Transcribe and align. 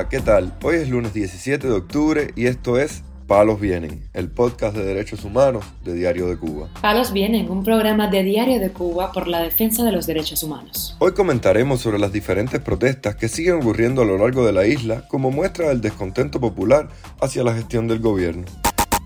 Hola, 0.00 0.08
¿qué 0.08 0.20
tal? 0.20 0.54
Hoy 0.62 0.76
es 0.76 0.88
lunes 0.88 1.12
17 1.12 1.68
de 1.68 1.74
octubre 1.74 2.30
y 2.34 2.46
esto 2.46 2.78
es 2.78 3.02
Palos 3.26 3.60
Vienen, 3.60 4.08
el 4.14 4.30
podcast 4.30 4.74
de 4.74 4.82
derechos 4.82 5.26
humanos 5.26 5.62
de 5.84 5.92
Diario 5.92 6.26
de 6.26 6.38
Cuba. 6.38 6.70
Palos 6.80 7.12
Vienen, 7.12 7.50
un 7.50 7.62
programa 7.62 8.08
de 8.08 8.22
Diario 8.22 8.60
de 8.60 8.70
Cuba 8.70 9.12
por 9.12 9.28
la 9.28 9.42
defensa 9.42 9.84
de 9.84 9.92
los 9.92 10.06
derechos 10.06 10.42
humanos. 10.42 10.96
Hoy 11.00 11.12
comentaremos 11.12 11.82
sobre 11.82 11.98
las 11.98 12.12
diferentes 12.12 12.62
protestas 12.62 13.14
que 13.14 13.28
siguen 13.28 13.56
ocurriendo 13.56 14.00
a 14.00 14.06
lo 14.06 14.16
largo 14.16 14.46
de 14.46 14.54
la 14.54 14.64
isla 14.64 15.06
como 15.06 15.30
muestra 15.30 15.68
del 15.68 15.82
descontento 15.82 16.40
popular 16.40 16.88
hacia 17.20 17.44
la 17.44 17.52
gestión 17.52 17.86
del 17.86 17.98
gobierno. 17.98 18.46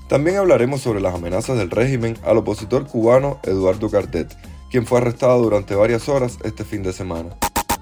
También 0.08 0.36
hablaremos 0.36 0.80
sobre 0.80 1.00
las 1.00 1.16
amenazas 1.16 1.58
del 1.58 1.72
régimen 1.72 2.16
al 2.24 2.38
opositor 2.38 2.86
cubano 2.86 3.40
Eduardo 3.42 3.90
Cartet, 3.90 4.32
quien 4.70 4.86
fue 4.86 4.98
arrestado 4.98 5.42
durante 5.42 5.74
varias 5.74 6.08
horas 6.08 6.38
este 6.44 6.62
fin 6.62 6.84
de 6.84 6.92
semana. 6.92 7.30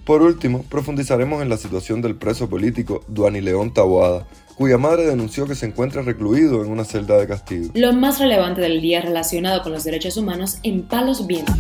Por 0.05 0.20
último, 0.20 0.65
profundizaremos 0.69 1.42
en 1.42 1.48
la 1.48 1.56
situación 1.56 2.02
del 2.02 2.16
preso 2.16 2.48
político 2.48 3.05
Duani 3.06 3.41
León 3.41 3.73
Taboada, 3.73 4.27
cuya 4.56 4.77
madre 4.77 5.06
denunció 5.06 5.47
que 5.47 5.55
se 5.55 5.66
encuentra 5.66 6.02
recluido 6.02 6.65
en 6.65 6.73
una 6.73 6.84
celda 6.84 7.16
de 7.19 7.28
castigo. 7.28 7.70
Lo 7.75 7.92
más 7.92 8.19
relevante 8.19 8.61
del 8.61 8.80
día 8.80 9.01
relacionado 9.01 9.62
con 9.62 9.70
los 9.70 9.84
derechos 9.84 10.16
humanos 10.16 10.59
en 10.65 10.83
Palos 10.83 11.25
Vientos. 11.28 11.55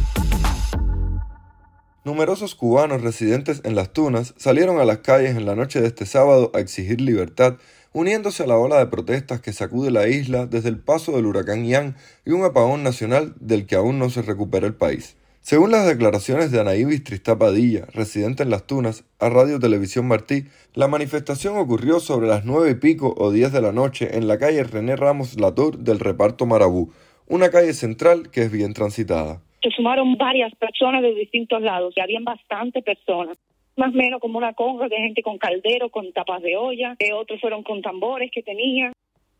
Numerosos 2.04 2.56
cubanos 2.56 3.02
residentes 3.02 3.60
en 3.62 3.76
Las 3.76 3.92
Tunas 3.92 4.34
salieron 4.36 4.80
a 4.80 4.84
las 4.84 4.98
calles 4.98 5.36
en 5.36 5.46
la 5.46 5.54
noche 5.54 5.80
de 5.80 5.86
este 5.86 6.04
sábado 6.04 6.50
a 6.52 6.58
exigir 6.58 7.00
libertad, 7.00 7.58
uniéndose 7.92 8.42
a 8.42 8.48
la 8.48 8.58
ola 8.58 8.78
de 8.78 8.86
protestas 8.86 9.40
que 9.40 9.52
sacude 9.52 9.92
la 9.92 10.08
isla 10.08 10.46
desde 10.46 10.68
el 10.68 10.80
paso 10.80 11.12
del 11.12 11.26
huracán 11.26 11.64
Ian 11.64 11.94
y 12.26 12.32
un 12.32 12.42
apagón 12.42 12.82
nacional 12.82 13.34
del 13.38 13.66
que 13.66 13.76
aún 13.76 14.00
no 14.00 14.10
se 14.10 14.22
recupera 14.22 14.66
el 14.66 14.74
país. 14.74 15.14
Según 15.44 15.72
las 15.72 15.88
declaraciones 15.88 16.52
de 16.52 16.60
Anaíbis 16.60 17.02
Tristapadilla, 17.02 17.86
residente 17.92 18.44
en 18.44 18.50
Las 18.50 18.64
Tunas, 18.64 19.04
a 19.18 19.28
Radio 19.28 19.58
Televisión 19.58 20.06
Martí, 20.06 20.44
la 20.72 20.86
manifestación 20.86 21.56
ocurrió 21.56 21.98
sobre 21.98 22.28
las 22.28 22.44
nueve 22.44 22.70
y 22.70 22.74
pico 22.76 23.12
o 23.18 23.32
diez 23.32 23.52
de 23.52 23.60
la 23.60 23.72
noche 23.72 24.16
en 24.16 24.28
la 24.28 24.38
calle 24.38 24.62
René 24.62 24.94
Ramos 24.94 25.40
Latour 25.40 25.78
del 25.78 25.98
reparto 25.98 26.46
Marabú, 26.46 26.92
una 27.26 27.50
calle 27.50 27.72
central 27.72 28.30
que 28.30 28.42
es 28.42 28.52
bien 28.52 28.72
transitada. 28.72 29.42
Se 29.64 29.70
sumaron 29.70 30.16
varias 30.16 30.54
personas 30.54 31.02
de 31.02 31.12
distintos 31.12 31.60
lados, 31.60 31.92
y 31.96 32.00
habían 32.00 32.22
bastantes 32.22 32.84
personas 32.84 33.36
más 33.76 33.92
o 33.92 33.96
menos 33.96 34.20
como 34.20 34.38
una 34.38 34.52
conga 34.52 34.86
de 34.88 34.96
gente 34.96 35.22
con 35.22 35.38
caldero, 35.38 35.90
con 35.90 36.12
tapas 36.12 36.42
de 36.42 36.56
olla, 36.56 36.94
que 37.00 37.12
otros 37.12 37.40
fueron 37.40 37.64
con 37.64 37.82
tambores 37.82 38.30
que 38.32 38.44
tenían. 38.44 38.92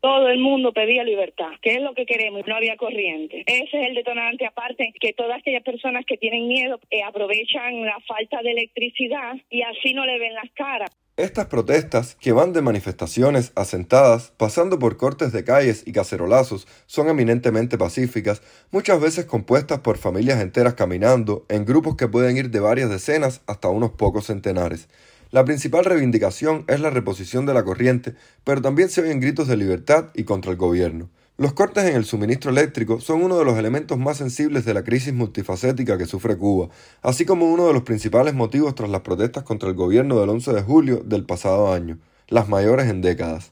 Todo 0.03 0.27
el 0.27 0.39
mundo 0.39 0.73
pedía 0.73 1.01
libertad, 1.05 1.51
que 1.61 1.75
es 1.75 1.81
lo 1.81 1.93
que 1.93 2.05
queremos, 2.05 2.45
no 2.45 2.57
había 2.57 2.75
corriente. 2.75 3.45
Ese 3.47 3.79
es 3.79 3.87
el 3.87 3.95
detonante, 3.95 4.45
aparte 4.45 4.91
que 4.99 5.13
todas 5.13 5.39
aquellas 5.39 5.63
personas 5.63 6.03
que 6.05 6.17
tienen 6.17 6.45
miedo 6.49 6.77
eh, 6.91 7.01
aprovechan 7.03 7.85
la 7.85 7.97
falta 8.05 8.41
de 8.43 8.51
electricidad 8.51 9.37
y 9.49 9.61
así 9.61 9.93
no 9.93 10.05
le 10.05 10.19
ven 10.19 10.33
las 10.33 10.51
caras. 10.55 10.89
Estas 11.15 11.45
protestas, 11.45 12.15
que 12.15 12.33
van 12.33 12.51
de 12.51 12.61
manifestaciones 12.61 13.53
asentadas, 13.55 14.33
pasando 14.37 14.77
por 14.77 14.97
cortes 14.97 15.31
de 15.31 15.45
calles 15.45 15.87
y 15.87 15.93
cacerolazos, 15.93 16.67
son 16.85 17.07
eminentemente 17.07 17.77
pacíficas, 17.77 18.41
muchas 18.71 18.99
veces 18.99 19.23
compuestas 19.23 19.79
por 19.79 19.97
familias 19.97 20.41
enteras 20.41 20.73
caminando, 20.73 21.45
en 21.47 21.63
grupos 21.63 21.95
que 21.95 22.09
pueden 22.09 22.35
ir 22.35 22.49
de 22.49 22.59
varias 22.59 22.89
decenas 22.89 23.41
hasta 23.47 23.69
unos 23.69 23.91
pocos 23.91 24.25
centenares. 24.25 24.89
La 25.33 25.45
principal 25.45 25.83
reivindicación 25.83 26.63
es 26.67 26.79
la 26.79 26.91
reposición 26.91 27.47
de 27.47 27.55
la 27.55 27.63
corriente, 27.63 28.13
pero 28.43 28.61
también 28.61 28.89
se 28.89 29.01
oyen 29.01 29.19
gritos 29.19 29.47
de 29.47 29.57
libertad 29.57 30.09
y 30.13 30.25
contra 30.25 30.51
el 30.51 30.57
gobierno. 30.57 31.09
Los 31.37 31.53
cortes 31.53 31.85
en 31.85 31.95
el 31.95 32.05
suministro 32.05 32.51
eléctrico 32.51 32.99
son 32.99 33.23
uno 33.23 33.39
de 33.39 33.43
los 33.43 33.57
elementos 33.57 33.97
más 33.97 34.17
sensibles 34.17 34.63
de 34.63 34.75
la 34.75 34.83
crisis 34.83 35.11
multifacética 35.11 35.97
que 35.97 36.05
sufre 36.05 36.37
Cuba, 36.37 36.69
así 37.01 37.25
como 37.25 37.51
uno 37.51 37.65
de 37.65 37.73
los 37.73 37.81
principales 37.81 38.35
motivos 38.35 38.75
tras 38.75 38.91
las 38.91 39.01
protestas 39.01 39.41
contra 39.41 39.69
el 39.69 39.73
gobierno 39.73 40.19
del 40.19 40.29
11 40.29 40.53
de 40.53 40.61
julio 40.61 41.01
del 41.03 41.25
pasado 41.25 41.73
año, 41.73 41.97
las 42.27 42.47
mayores 42.47 42.87
en 42.87 43.01
décadas. 43.01 43.49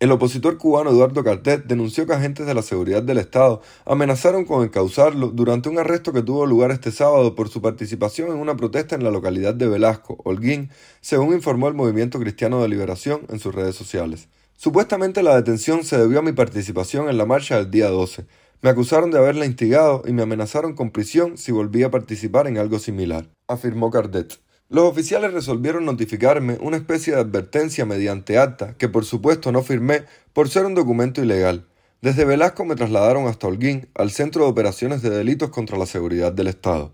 El 0.00 0.12
opositor 0.12 0.56
cubano 0.56 0.88
Eduardo 0.88 1.22
Cartet 1.22 1.66
denunció 1.66 2.06
que 2.06 2.14
agentes 2.14 2.46
de 2.46 2.54
la 2.54 2.62
seguridad 2.62 3.02
del 3.02 3.18
Estado 3.18 3.60
amenazaron 3.84 4.46
con 4.46 4.64
encausarlo 4.64 5.28
durante 5.28 5.68
un 5.68 5.78
arresto 5.78 6.14
que 6.14 6.22
tuvo 6.22 6.46
lugar 6.46 6.70
este 6.70 6.90
sábado 6.90 7.34
por 7.34 7.50
su 7.50 7.60
participación 7.60 8.30
en 8.30 8.38
una 8.38 8.56
protesta 8.56 8.94
en 8.94 9.04
la 9.04 9.10
localidad 9.10 9.52
de 9.52 9.68
Velasco, 9.68 10.16
Holguín, 10.24 10.70
según 11.02 11.34
informó 11.34 11.68
el 11.68 11.74
Movimiento 11.74 12.18
Cristiano 12.18 12.62
de 12.62 12.68
Liberación 12.70 13.26
en 13.28 13.40
sus 13.40 13.54
redes 13.54 13.76
sociales. 13.76 14.28
Supuestamente 14.56 15.22
la 15.22 15.36
detención 15.36 15.84
se 15.84 15.98
debió 15.98 16.20
a 16.20 16.22
mi 16.22 16.32
participación 16.32 17.10
en 17.10 17.18
la 17.18 17.26
marcha 17.26 17.56
del 17.56 17.70
día 17.70 17.90
12. 17.90 18.24
Me 18.62 18.70
acusaron 18.70 19.10
de 19.10 19.18
haberla 19.18 19.44
instigado 19.44 20.02
y 20.06 20.14
me 20.14 20.22
amenazaron 20.22 20.74
con 20.74 20.92
prisión 20.92 21.36
si 21.36 21.52
volvía 21.52 21.88
a 21.88 21.90
participar 21.90 22.46
en 22.46 22.56
algo 22.56 22.78
similar, 22.78 23.28
afirmó 23.48 23.90
Cardet. 23.90 24.40
Los 24.70 24.84
oficiales 24.84 25.32
resolvieron 25.32 25.84
notificarme 25.84 26.56
una 26.60 26.76
especie 26.76 27.12
de 27.12 27.20
advertencia 27.20 27.84
mediante 27.84 28.38
acta 28.38 28.74
que 28.78 28.88
por 28.88 29.04
supuesto 29.04 29.50
no 29.50 29.64
firmé 29.64 30.04
por 30.32 30.48
ser 30.48 30.64
un 30.64 30.76
documento 30.76 31.20
ilegal. 31.20 31.66
Desde 32.02 32.24
Velasco 32.24 32.64
me 32.64 32.76
trasladaron 32.76 33.26
hasta 33.26 33.48
Holguín, 33.48 33.88
al 33.96 34.12
Centro 34.12 34.44
de 34.44 34.50
Operaciones 34.50 35.02
de 35.02 35.10
Delitos 35.10 35.50
contra 35.50 35.76
la 35.76 35.86
Seguridad 35.86 36.32
del 36.32 36.46
Estado, 36.46 36.92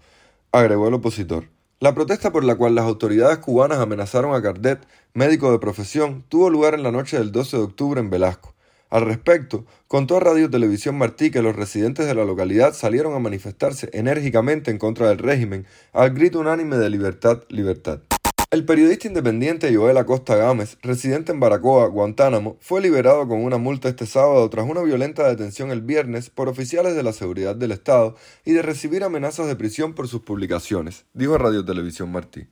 agregó 0.52 0.88
el 0.88 0.94
opositor. 0.94 1.50
La 1.78 1.94
protesta 1.94 2.32
por 2.32 2.44
la 2.44 2.54
cual 2.54 2.74
las 2.74 2.86
autoridades 2.86 3.36
cubanas 3.38 3.78
amenazaron 3.78 4.34
a 4.34 4.40
Cardet, 4.40 4.80
médico 5.12 5.52
de 5.52 5.58
profesión, 5.58 6.24
tuvo 6.30 6.48
lugar 6.48 6.72
en 6.72 6.82
la 6.82 6.92
noche 6.92 7.18
del 7.18 7.30
12 7.30 7.58
de 7.58 7.62
octubre 7.62 8.00
en 8.00 8.08
Velasco. 8.08 8.54
Al 8.88 9.02
respecto, 9.02 9.66
contó 9.88 10.16
a 10.16 10.20
Radio 10.20 10.48
Televisión 10.48 10.96
Martí 10.96 11.30
que 11.30 11.42
los 11.42 11.56
residentes 11.56 12.06
de 12.06 12.14
la 12.14 12.24
localidad 12.24 12.72
salieron 12.72 13.14
a 13.14 13.18
manifestarse 13.18 13.90
enérgicamente 13.92 14.70
en 14.70 14.78
contra 14.78 15.08
del 15.08 15.18
régimen, 15.18 15.66
al 15.92 16.10
grito 16.10 16.38
unánime 16.38 16.76
de 16.76 16.90
libertad, 16.90 17.42
libertad. 17.48 18.00
El 18.52 18.64
periodista 18.64 19.08
independiente 19.08 19.74
Joel 19.74 19.96
Acosta 19.96 20.36
Gámez, 20.36 20.78
residente 20.80 21.32
en 21.32 21.40
Baracoa, 21.40 21.88
Guantánamo, 21.88 22.56
fue 22.60 22.80
liberado 22.80 23.26
con 23.26 23.42
una 23.42 23.58
multa 23.58 23.88
este 23.88 24.06
sábado 24.06 24.48
tras 24.50 24.70
una 24.70 24.82
violenta 24.82 25.28
detención 25.28 25.72
el 25.72 25.80
viernes 25.80 26.30
por 26.30 26.48
oficiales 26.48 26.94
de 26.94 27.02
la 27.02 27.12
seguridad 27.12 27.56
del 27.56 27.72
Estado 27.72 28.14
y 28.44 28.52
de 28.52 28.62
recibir 28.62 29.02
amenazas 29.02 29.48
de 29.48 29.56
prisión 29.56 29.94
por 29.94 30.06
sus 30.06 30.20
publicaciones, 30.20 31.06
dijo 31.12 31.36
Radio 31.36 31.64
Televisión 31.64 32.12
Martí. 32.12 32.46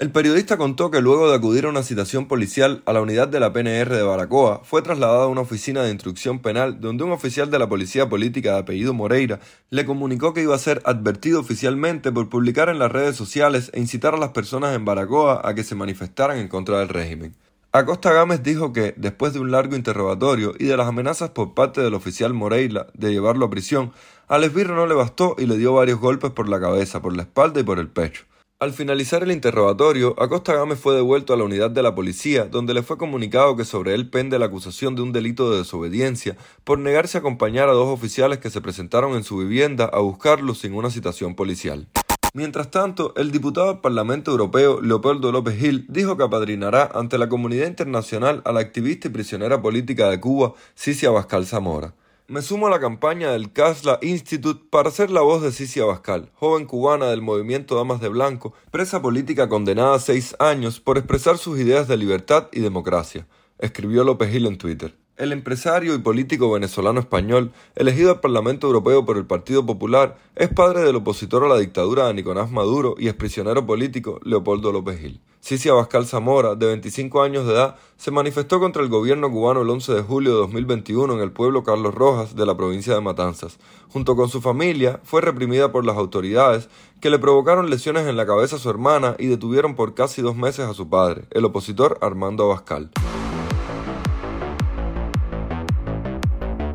El 0.00 0.10
periodista 0.12 0.56
contó 0.56 0.90
que 0.90 1.02
luego 1.02 1.28
de 1.28 1.36
acudir 1.36 1.66
a 1.66 1.68
una 1.68 1.82
citación 1.82 2.26
policial 2.26 2.82
a 2.86 2.94
la 2.94 3.02
unidad 3.02 3.28
de 3.28 3.38
la 3.38 3.52
PNR 3.52 3.94
de 3.94 4.02
Baracoa, 4.02 4.62
fue 4.64 4.80
trasladado 4.80 5.24
a 5.24 5.28
una 5.28 5.42
oficina 5.42 5.82
de 5.82 5.90
instrucción 5.90 6.38
penal 6.38 6.80
donde 6.80 7.04
un 7.04 7.12
oficial 7.12 7.50
de 7.50 7.58
la 7.58 7.68
policía 7.68 8.08
política 8.08 8.54
de 8.54 8.60
apellido 8.60 8.94
Moreira 8.94 9.40
le 9.68 9.84
comunicó 9.84 10.32
que 10.32 10.40
iba 10.40 10.54
a 10.54 10.58
ser 10.58 10.80
advertido 10.86 11.38
oficialmente 11.38 12.12
por 12.12 12.30
publicar 12.30 12.70
en 12.70 12.78
las 12.78 12.90
redes 12.90 13.14
sociales 13.14 13.70
e 13.74 13.80
incitar 13.80 14.14
a 14.14 14.16
las 14.16 14.30
personas 14.30 14.74
en 14.74 14.86
Baracoa 14.86 15.42
a 15.46 15.54
que 15.54 15.64
se 15.64 15.74
manifestaran 15.74 16.38
en 16.38 16.48
contra 16.48 16.78
del 16.78 16.88
régimen. 16.88 17.34
Acosta 17.70 18.10
Gámez 18.10 18.42
dijo 18.42 18.72
que, 18.72 18.94
después 18.96 19.34
de 19.34 19.40
un 19.40 19.50
largo 19.50 19.76
interrogatorio 19.76 20.54
y 20.58 20.64
de 20.64 20.78
las 20.78 20.88
amenazas 20.88 21.28
por 21.28 21.52
parte 21.52 21.82
del 21.82 21.92
oficial 21.92 22.32
Moreira 22.32 22.86
de 22.94 23.12
llevarlo 23.12 23.44
a 23.44 23.50
prisión, 23.50 23.92
al 24.28 24.44
esbirro 24.44 24.74
no 24.74 24.86
le 24.86 24.94
bastó 24.94 25.36
y 25.38 25.44
le 25.44 25.58
dio 25.58 25.74
varios 25.74 26.00
golpes 26.00 26.30
por 26.30 26.48
la 26.48 26.58
cabeza, 26.58 27.02
por 27.02 27.14
la 27.14 27.24
espalda 27.24 27.60
y 27.60 27.64
por 27.64 27.78
el 27.78 27.88
pecho. 27.88 28.29
Al 28.62 28.74
finalizar 28.74 29.22
el 29.22 29.30
interrogatorio, 29.30 30.14
Acosta 30.18 30.52
Gámez 30.52 30.78
fue 30.78 30.94
devuelto 30.94 31.32
a 31.32 31.36
la 31.38 31.44
unidad 31.44 31.70
de 31.70 31.82
la 31.82 31.94
policía, 31.94 32.44
donde 32.44 32.74
le 32.74 32.82
fue 32.82 32.98
comunicado 32.98 33.56
que 33.56 33.64
sobre 33.64 33.94
él 33.94 34.10
pende 34.10 34.38
la 34.38 34.44
acusación 34.44 34.94
de 34.94 35.00
un 35.00 35.12
delito 35.12 35.50
de 35.50 35.56
desobediencia 35.56 36.36
por 36.62 36.78
negarse 36.78 37.16
a 37.16 37.20
acompañar 37.20 37.70
a 37.70 37.72
dos 37.72 37.88
oficiales 37.88 38.36
que 38.36 38.50
se 38.50 38.60
presentaron 38.60 39.14
en 39.14 39.24
su 39.24 39.38
vivienda 39.38 39.86
a 39.86 40.00
buscarlo 40.00 40.54
sin 40.54 40.74
una 40.74 40.90
citación 40.90 41.34
policial. 41.34 41.88
Mientras 42.34 42.70
tanto, 42.70 43.14
el 43.16 43.32
diputado 43.32 43.68
del 43.68 43.80
Parlamento 43.80 44.30
Europeo, 44.30 44.82
Leopoldo 44.82 45.32
López 45.32 45.58
Gil, 45.58 45.86
dijo 45.88 46.18
que 46.18 46.24
apadrinará 46.24 46.90
ante 46.94 47.16
la 47.16 47.30
comunidad 47.30 47.66
internacional 47.66 48.42
a 48.44 48.52
la 48.52 48.60
activista 48.60 49.08
y 49.08 49.10
prisionera 49.10 49.62
política 49.62 50.10
de 50.10 50.20
Cuba, 50.20 50.52
Cicia 50.74 51.08
Abascal 51.08 51.46
Zamora. 51.46 51.94
Me 52.30 52.42
sumo 52.42 52.68
a 52.68 52.70
la 52.70 52.78
campaña 52.78 53.32
del 53.32 53.52
Casla 53.52 53.98
Institute 54.02 54.62
para 54.70 54.92
ser 54.92 55.10
la 55.10 55.20
voz 55.20 55.42
de 55.42 55.50
Cici 55.50 55.80
Abascal, 55.80 56.30
joven 56.36 56.64
cubana 56.64 57.06
del 57.06 57.22
movimiento 57.22 57.74
Damas 57.74 58.00
de 58.00 58.08
Blanco, 58.08 58.54
presa 58.70 59.02
política 59.02 59.48
condenada 59.48 59.96
a 59.96 59.98
seis 59.98 60.36
años 60.38 60.78
por 60.78 60.96
expresar 60.96 61.38
sus 61.38 61.58
ideas 61.58 61.88
de 61.88 61.96
libertad 61.96 62.46
y 62.52 62.60
democracia, 62.60 63.26
escribió 63.58 64.04
López 64.04 64.30
Gil 64.30 64.46
en 64.46 64.58
Twitter. 64.58 64.96
El 65.16 65.32
empresario 65.32 65.92
y 65.92 65.98
político 65.98 66.52
venezolano 66.52 67.00
español, 67.00 67.50
elegido 67.74 68.12
al 68.12 68.20
Parlamento 68.20 68.68
Europeo 68.68 69.04
por 69.04 69.16
el 69.16 69.26
Partido 69.26 69.66
Popular, 69.66 70.16
es 70.36 70.50
padre 70.50 70.82
del 70.82 70.94
opositor 70.94 71.42
a 71.42 71.48
la 71.48 71.58
dictadura 71.58 72.06
de 72.06 72.14
Nicolás 72.14 72.48
Maduro 72.48 72.94
y 72.96 73.08
exprisionero 73.08 73.66
político 73.66 74.20
Leopoldo 74.22 74.70
López 74.70 75.00
Gil. 75.00 75.20
Cicia 75.40 75.72
Abascal 75.72 76.06
Zamora, 76.06 76.54
de 76.54 76.66
25 76.66 77.22
años 77.22 77.46
de 77.46 77.54
edad, 77.54 77.76
se 77.96 78.10
manifestó 78.10 78.60
contra 78.60 78.82
el 78.82 78.90
gobierno 78.90 79.30
cubano 79.30 79.62
el 79.62 79.70
11 79.70 79.94
de 79.94 80.02
julio 80.02 80.32
de 80.32 80.38
2021 80.38 81.14
en 81.14 81.20
el 81.20 81.32
pueblo 81.32 81.64
Carlos 81.64 81.94
Rojas 81.94 82.36
de 82.36 82.44
la 82.44 82.56
provincia 82.56 82.94
de 82.94 83.00
Matanzas. 83.00 83.58
Junto 83.88 84.16
con 84.16 84.28
su 84.28 84.42
familia, 84.42 85.00
fue 85.02 85.22
reprimida 85.22 85.72
por 85.72 85.86
las 85.86 85.96
autoridades 85.96 86.68
que 87.00 87.08
le 87.08 87.18
provocaron 87.18 87.70
lesiones 87.70 88.06
en 88.06 88.16
la 88.16 88.26
cabeza 88.26 88.56
a 88.56 88.58
su 88.58 88.68
hermana 88.68 89.16
y 89.18 89.26
detuvieron 89.26 89.74
por 89.74 89.94
casi 89.94 90.20
dos 90.20 90.36
meses 90.36 90.68
a 90.68 90.74
su 90.74 90.90
padre, 90.90 91.24
el 91.30 91.46
opositor 91.46 91.98
Armando 92.02 92.44
Abascal. 92.44 92.90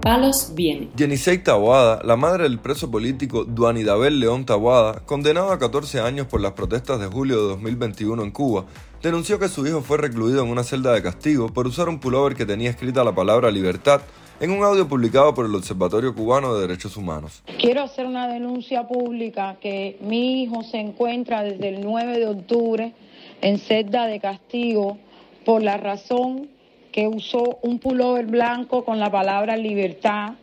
Palos 0.05 0.51
viene. 0.53 0.89
Yenisei 0.95 1.39
Tawada, 1.39 1.99
la 2.03 2.15
madre 2.15 2.43
del 2.43 2.59
preso 2.59 2.91
político 2.91 3.43
Duanidabel 3.43 4.19
León 4.19 4.45
Tawada, 4.45 4.99
condenado 5.03 5.51
a 5.51 5.57
14 5.57 5.99
años 5.99 6.27
por 6.27 6.41
las 6.41 6.51
protestas 6.51 6.99
de 6.99 7.07
julio 7.07 7.41
de 7.41 7.47
2021 7.47 8.21
en 8.21 8.29
Cuba, 8.29 8.65
denunció 9.01 9.39
que 9.39 9.49
su 9.49 9.65
hijo 9.65 9.81
fue 9.81 9.97
recluido 9.97 10.43
en 10.43 10.51
una 10.51 10.63
celda 10.63 10.93
de 10.93 11.01
castigo 11.01 11.47
por 11.47 11.65
usar 11.65 11.89
un 11.89 11.99
pullover 11.99 12.35
que 12.35 12.45
tenía 12.45 12.69
escrita 12.69 13.03
la 13.03 13.15
palabra 13.15 13.49
libertad 13.49 14.01
en 14.39 14.51
un 14.51 14.63
audio 14.63 14.87
publicado 14.87 15.33
por 15.33 15.47
el 15.47 15.55
Observatorio 15.55 16.13
Cubano 16.13 16.53
de 16.53 16.67
Derechos 16.67 16.97
Humanos. 16.97 17.41
Quiero 17.57 17.81
hacer 17.81 18.05
una 18.05 18.27
denuncia 18.27 18.87
pública 18.87 19.57
que 19.59 19.97
mi 20.01 20.43
hijo 20.43 20.61
se 20.61 20.77
encuentra 20.77 21.41
desde 21.41 21.69
el 21.69 21.81
9 21.81 22.19
de 22.19 22.27
octubre 22.27 22.93
en 23.41 23.57
celda 23.57 24.05
de 24.05 24.19
castigo 24.19 24.99
por 25.45 25.63
la 25.63 25.77
razón 25.77 26.53
que 26.95 27.09
usó 27.09 27.59
un 27.61 27.79
pullover 27.79 28.25
blanco 28.25 28.85
con 28.85 29.01
la 29.01 29.11
palabra 29.11 29.57
libertad 29.57 30.35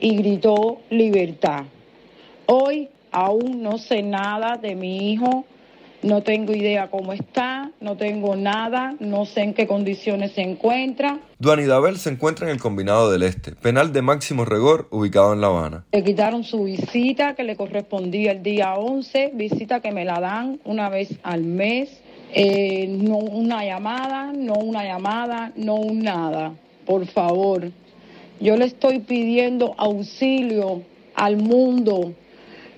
y 0.00 0.16
gritó 0.16 0.80
libertad. 0.90 1.62
Hoy 2.46 2.88
aún 3.12 3.62
no 3.62 3.78
sé 3.78 4.02
nada 4.02 4.56
de 4.56 4.74
mi 4.74 5.12
hijo, 5.12 5.44
no 6.02 6.24
tengo 6.24 6.54
idea 6.54 6.90
cómo 6.90 7.12
está, 7.12 7.70
no 7.80 7.96
tengo 7.96 8.34
nada, 8.34 8.96
no 8.98 9.26
sé 9.26 9.42
en 9.42 9.54
qué 9.54 9.68
condiciones 9.68 10.32
se 10.32 10.40
encuentra. 10.40 11.20
Duan 11.38 11.64
Dabel 11.68 11.96
se 11.98 12.10
encuentra 12.10 12.48
en 12.48 12.52
el 12.52 12.60
Combinado 12.60 13.12
del 13.12 13.22
Este, 13.22 13.52
penal 13.52 13.92
de 13.92 14.02
máximo 14.02 14.44
rigor 14.44 14.88
ubicado 14.90 15.32
en 15.32 15.40
La 15.40 15.46
Habana. 15.46 15.84
Le 15.92 16.02
quitaron 16.02 16.42
su 16.42 16.64
visita 16.64 17.36
que 17.36 17.44
le 17.44 17.54
correspondía 17.54 18.32
el 18.32 18.42
día 18.42 18.74
11, 18.74 19.30
visita 19.34 19.78
que 19.78 19.92
me 19.92 20.04
la 20.04 20.18
dan 20.18 20.58
una 20.64 20.88
vez 20.88 21.10
al 21.22 21.44
mes, 21.44 22.02
eh, 22.34 22.86
no 22.88 23.16
una 23.18 23.64
llamada, 23.64 24.32
no 24.32 24.54
una 24.54 24.84
llamada, 24.84 25.52
no 25.56 25.74
un 25.74 26.00
nada. 26.00 26.54
Por 26.86 27.06
favor, 27.06 27.70
yo 28.40 28.56
le 28.56 28.64
estoy 28.64 29.00
pidiendo 29.00 29.74
auxilio 29.76 30.82
al 31.14 31.36
mundo 31.36 32.14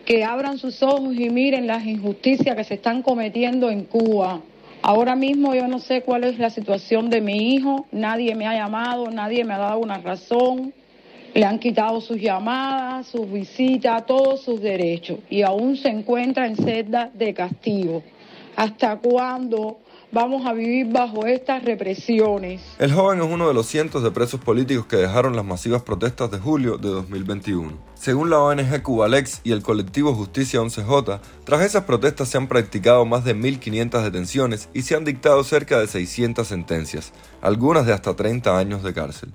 que 0.04 0.24
abran 0.24 0.58
sus 0.58 0.82
ojos 0.82 1.14
y 1.16 1.30
miren 1.30 1.66
las 1.66 1.86
injusticias 1.86 2.56
que 2.56 2.64
se 2.64 2.74
están 2.74 3.02
cometiendo 3.02 3.70
en 3.70 3.84
Cuba. 3.84 4.40
Ahora 4.82 5.16
mismo 5.16 5.54
yo 5.54 5.66
no 5.66 5.78
sé 5.78 6.02
cuál 6.02 6.24
es 6.24 6.38
la 6.38 6.50
situación 6.50 7.08
de 7.08 7.22
mi 7.22 7.54
hijo, 7.54 7.86
nadie 7.90 8.34
me 8.34 8.46
ha 8.46 8.54
llamado, 8.54 9.10
nadie 9.10 9.44
me 9.44 9.54
ha 9.54 9.58
dado 9.58 9.78
una 9.78 9.98
razón, 9.98 10.74
le 11.32 11.44
han 11.44 11.58
quitado 11.58 12.00
sus 12.02 12.20
llamadas, 12.20 13.06
sus 13.06 13.30
visitas, 13.30 14.04
todos 14.04 14.42
sus 14.42 14.60
derechos 14.60 15.20
y 15.30 15.42
aún 15.42 15.76
se 15.76 15.88
encuentra 15.88 16.46
en 16.46 16.56
celda 16.56 17.10
de 17.14 17.32
castigo. 17.32 18.02
¿Hasta 18.56 18.98
cuándo 18.98 19.78
vamos 20.12 20.46
a 20.46 20.52
vivir 20.52 20.86
bajo 20.92 21.26
estas 21.26 21.64
represiones? 21.64 22.62
El 22.78 22.92
joven 22.92 23.20
es 23.20 23.26
uno 23.26 23.48
de 23.48 23.54
los 23.54 23.66
cientos 23.66 24.02
de 24.02 24.12
presos 24.12 24.40
políticos 24.40 24.86
que 24.86 24.96
dejaron 24.96 25.34
las 25.34 25.44
masivas 25.44 25.82
protestas 25.82 26.30
de 26.30 26.38
julio 26.38 26.78
de 26.78 26.88
2021. 26.88 27.72
Según 27.94 28.30
la 28.30 28.38
ONG 28.38 28.82
Cubalex 28.82 29.40
y 29.42 29.52
el 29.52 29.62
colectivo 29.62 30.14
Justicia 30.14 30.60
11J, 30.60 31.20
tras 31.44 31.62
esas 31.62 31.84
protestas 31.84 32.28
se 32.28 32.38
han 32.38 32.46
practicado 32.46 33.04
más 33.04 33.24
de 33.24 33.34
1.500 33.34 34.02
detenciones 34.02 34.68
y 34.72 34.82
se 34.82 34.94
han 34.94 35.04
dictado 35.04 35.42
cerca 35.42 35.80
de 35.80 35.88
600 35.88 36.46
sentencias, 36.46 37.12
algunas 37.42 37.86
de 37.86 37.92
hasta 37.92 38.14
30 38.14 38.56
años 38.56 38.82
de 38.84 38.94
cárcel. 38.94 39.34